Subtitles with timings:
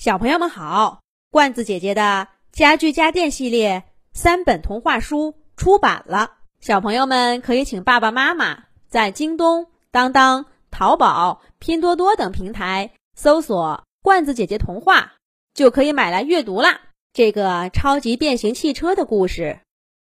[0.00, 3.84] 小朋友们好，罐子姐姐的家具家电系列
[4.14, 15.16] 三本童话书出版了，小朋友们可以请爸爸妈妈在京东、当当、淘宝、拼多多等平台搜索“罐子姐姐童话”，
[15.52, 16.80] 就可以买来阅读啦。
[17.12, 19.60] 这个超级变形汽车的故事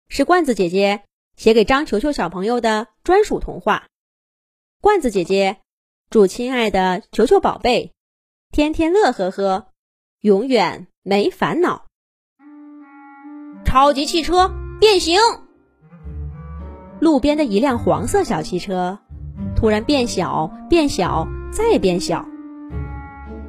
[0.09, 1.03] 是罐子姐姐
[1.37, 3.89] 写给张球球小朋友的专属童话。
[4.81, 5.59] 罐子姐姐
[6.09, 7.93] 祝亲爱的球球宝贝
[8.53, 9.68] 天天乐呵呵。
[10.23, 11.85] 永远没烦恼。
[13.65, 14.51] 超级汽车
[14.81, 15.21] 变形，
[16.99, 18.99] 路边的一辆黄色小汽车
[19.55, 22.27] 突然变小、变小、再变小。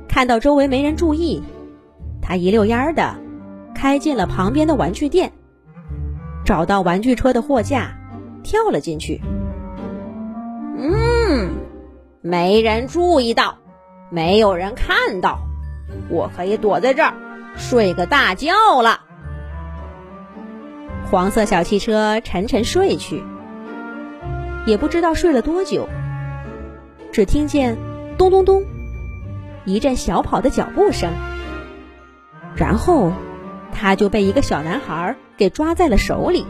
[0.08, 1.42] 看到周围没人注意，
[2.22, 3.16] 他一溜烟儿的
[3.74, 5.32] 开进了旁边的玩具店，
[6.46, 7.98] 找到玩具车的货架，
[8.44, 9.20] 跳了进去。
[10.78, 11.50] 嗯，
[12.22, 13.58] 没人注意到，
[14.12, 15.49] 没有人看到。
[16.10, 17.14] 我可以躲在这儿
[17.56, 19.02] 睡个大觉了。
[21.10, 23.24] 黄色小汽车沉沉睡去，
[24.66, 25.88] 也不知道睡了多久。
[27.12, 27.78] 只听见
[28.18, 28.64] 咚咚咚
[29.66, 31.10] 一阵小跑的脚步声，
[32.56, 33.12] 然后
[33.74, 36.46] 他就被一个小男孩给抓在了手里。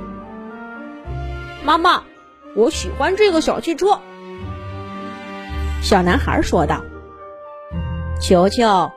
[1.64, 2.04] 妈妈，
[2.56, 4.00] 我喜欢这个小汽车。
[5.82, 6.84] 小男孩说道
[8.22, 8.92] ：“球球。”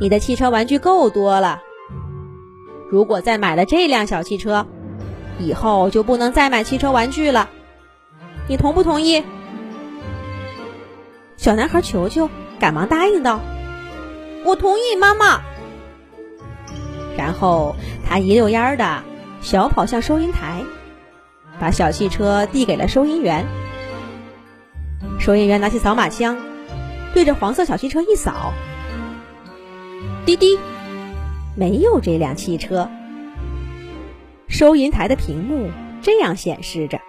[0.00, 1.60] 你的汽车玩具够多了，
[2.88, 4.64] 如果再买了这辆小汽车，
[5.40, 7.48] 以后就不能再买汽车玩具了。
[8.46, 9.24] 你同不同意？
[11.36, 13.40] 小男孩球球赶忙答应道
[14.46, 15.40] ：“我同意，妈妈。”
[17.18, 17.74] 然后
[18.08, 19.02] 他一溜烟儿的
[19.40, 20.62] 小跑向收银台，
[21.58, 23.44] 把小汽车递给了收银员。
[25.18, 26.36] 收银员拿起扫码枪，
[27.12, 28.52] 对着黄色小汽车一扫。
[30.24, 30.58] 滴滴，
[31.56, 32.90] 没有这辆汽车。
[34.48, 35.70] 收银台的屏幕
[36.02, 37.00] 这样显示着。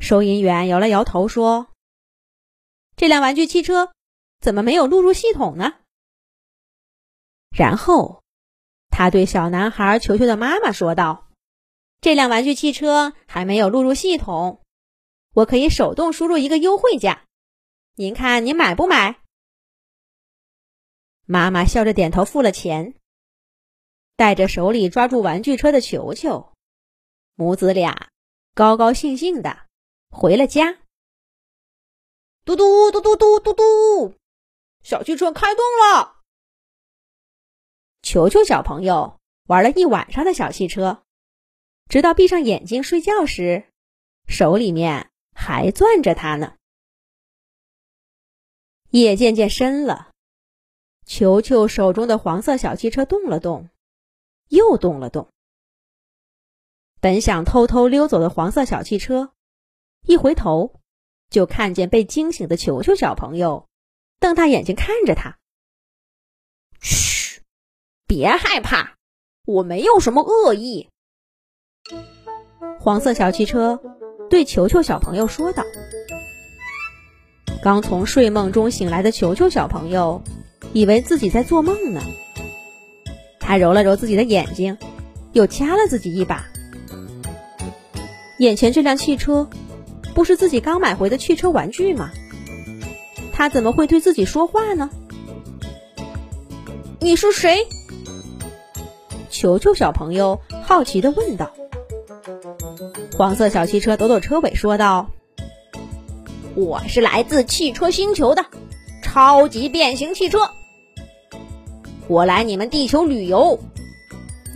[0.00, 1.68] 收银员摇了摇头说
[2.96, 3.90] ：“这辆玩具汽车
[4.40, 5.74] 怎么没有录入系统呢？”
[7.50, 8.22] 然后
[8.90, 11.28] 他对小男孩球球的妈妈说道
[12.00, 14.60] ：“这辆玩具汽车还没有录入系统，
[15.34, 17.24] 我可以手动输入一个优惠价，
[17.96, 19.20] 您看您买不买？”
[21.30, 22.94] 妈妈笑着点头，付了钱，
[24.16, 26.54] 带着手里抓住玩具车的球球，
[27.34, 28.08] 母子俩
[28.54, 29.66] 高高兴兴的
[30.08, 30.78] 回了家。
[32.46, 34.14] 嘟嘟嘟嘟嘟嘟嘟，
[34.82, 36.22] 小汽车开动了。
[38.00, 41.02] 球球小朋友玩了一晚上的小汽车，
[41.90, 43.68] 直到闭上眼睛睡觉时，
[44.26, 46.56] 手里面还攥着它呢。
[48.88, 50.08] 夜渐渐深了。
[51.08, 53.70] 球球手中的黄色小汽车动了动，
[54.48, 55.28] 又动了动。
[57.00, 59.32] 本想偷偷溜走的黄色小汽车，
[60.04, 60.74] 一回头
[61.30, 63.66] 就看见被惊醒的球球小朋友，
[64.20, 65.38] 瞪大眼睛看着他。
[66.78, 67.40] 嘘，
[68.06, 68.96] 别害怕，
[69.46, 70.90] 我没有什么恶意。
[72.78, 73.80] 黄色小汽车
[74.28, 75.62] 对球球小朋友说道。
[77.62, 80.22] 刚从睡梦中醒来的球球小朋友。
[80.72, 82.02] 以为自己在做梦呢，
[83.40, 84.76] 他揉了揉自己的眼睛，
[85.32, 86.46] 又掐了自己一把。
[88.38, 89.48] 眼前这辆汽车，
[90.14, 92.10] 不是自己刚买回的汽车玩具吗？
[93.32, 94.90] 他怎么会对自己说话呢？
[97.00, 97.66] 你是谁？
[99.30, 101.50] 球球小朋友好奇的问道。
[103.16, 105.10] 黄色小汽车抖抖车尾说道
[106.54, 108.46] ：“我是来自汽车星球的
[109.02, 110.50] 超级变形汽车。”
[112.08, 113.60] 我来你们地球旅游，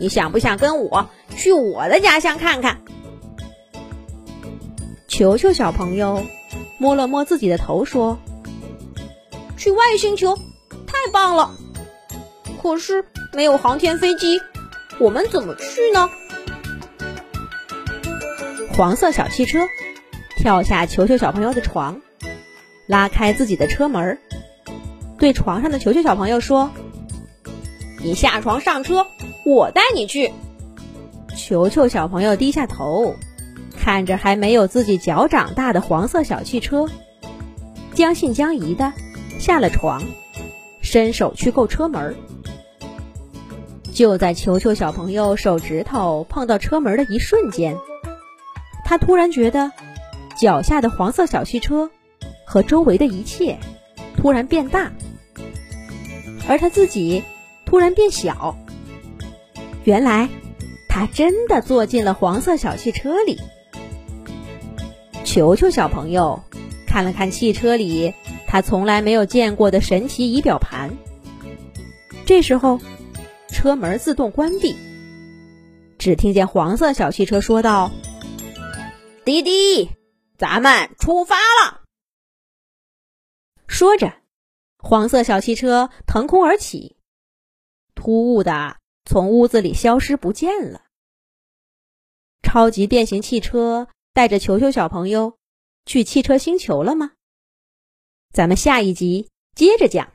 [0.00, 2.80] 你想不想跟我去我的家乡看看？
[5.06, 6.24] 球球小朋友
[6.78, 8.18] 摸了摸自己的头，说
[9.58, 10.34] ：“去外星球，
[10.86, 11.50] 太棒了！
[12.62, 13.04] 可是
[13.34, 14.40] 没有航天飞机，
[14.99, 16.08] 我们怎么去呢？”
[18.75, 19.69] 黄色小汽车
[20.38, 22.00] 跳下球球小朋友的床，
[22.87, 24.19] 拉开自己的车门，
[25.19, 26.70] 对床上的球球小朋友说。
[28.04, 29.06] 你下床上车，
[29.44, 30.32] 我带你去。
[31.37, 33.14] 球球小朋友低下头，
[33.78, 36.88] 看着还没有自己脚长大的黄色小汽车，
[37.94, 38.93] 将信将疑的
[39.38, 40.02] 下了床，
[40.82, 42.16] 伸手去够车门。
[43.93, 47.76] 就在球球小朋友手指头碰到车门的一瞬间，
[48.84, 49.70] 他突然觉得
[50.37, 51.88] 脚下的黄色小汽车
[52.44, 53.58] 和周围的一切
[54.16, 54.90] 突然变大。
[56.49, 57.22] 而他自己
[57.72, 58.54] 突然变小。
[59.84, 60.28] 原来，
[60.90, 63.40] 他真的坐进了黄色小汽车里。
[65.24, 66.42] 球球小朋友
[66.86, 68.12] 看了看汽车里
[68.46, 70.94] 他从来没有见过的神奇仪表盘。
[72.26, 72.78] 这时候，
[73.48, 74.76] 车门自动关闭，
[75.96, 77.90] 只听见黄色小汽车说道
[79.25, 79.88] ：“滴滴，
[80.36, 81.80] 咱们出发了。”
[83.66, 84.12] 说着，
[84.76, 86.96] 黄色小汽车腾空而起，
[88.02, 90.87] 突兀的从屋子里消失不见了。
[92.43, 95.38] 超级变形汽车带着球球小朋友
[95.87, 97.12] 去汽车星球了吗？
[98.32, 100.12] 咱们下一集接着讲。